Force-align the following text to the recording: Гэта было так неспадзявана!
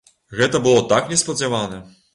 Гэта 0.39 0.61
было 0.67 0.81
так 0.95 1.13
неспадзявана! 1.15 1.85